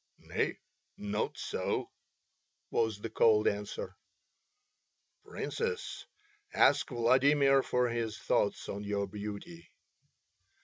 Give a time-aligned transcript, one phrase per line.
[0.17, 0.57] "Nay,
[0.97, 1.91] not so,"
[2.71, 3.95] was the cold answer.
[5.23, 6.07] "Princess,
[6.55, 9.69] ask Vladimir for his thoughts on your beauty."